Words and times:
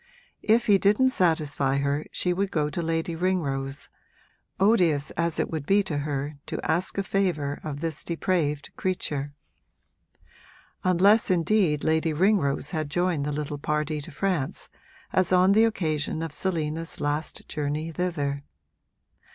If 0.41 0.65
he 0.65 0.79
didn't 0.79 1.11
satisfy 1.11 1.77
her 1.77 2.07
she 2.11 2.33
would 2.33 2.49
go 2.49 2.71
to 2.71 2.81
Lady 2.81 3.15
Ringrose, 3.15 3.87
odious 4.59 5.11
as 5.11 5.39
it 5.39 5.51
would 5.51 5.67
be 5.67 5.83
to 5.83 5.99
her 5.99 6.37
to 6.47 6.59
ask 6.67 6.97
a 6.97 7.03
favour 7.03 7.59
of 7.63 7.81
this 7.81 8.03
depraved 8.03 8.71
creature: 8.75 9.35
unless 10.83 11.29
indeed 11.29 11.83
Lady 11.83 12.13
Ringrose 12.13 12.71
had 12.71 12.89
joined 12.89 13.27
the 13.27 13.31
little 13.31 13.59
party 13.59 14.01
to 14.01 14.09
France, 14.09 14.69
as 15.13 15.31
on 15.31 15.51
the 15.51 15.65
occasion 15.65 16.23
of 16.23 16.31
Selina's 16.33 16.99
last 16.99 17.47
journey 17.47 17.91
thither. 17.91 18.43